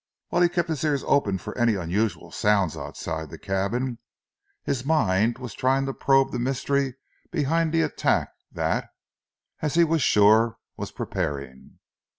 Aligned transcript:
Whilst 0.31 0.49
he 0.49 0.55
kept 0.55 0.67
his 0.69 0.83
ears 0.83 1.03
open 1.05 1.37
for 1.37 1.55
any 1.55 1.75
unusual 1.75 2.31
sounds 2.31 2.75
outside 2.75 3.29
the 3.29 3.37
cabin, 3.37 3.99
his 4.63 4.83
mind 4.83 5.37
was 5.37 5.53
trying 5.53 5.85
to 5.85 5.93
probe 5.93 6.31
the 6.31 6.39
mystery 6.39 6.95
behind 7.29 7.71
the 7.71 7.83
attack 7.83 8.29
that, 8.51 8.89
as 9.61 9.75
he 9.75 9.83
was 9.83 10.01
sure, 10.01 10.57
was 10.75 10.91
preparing. 10.91 11.77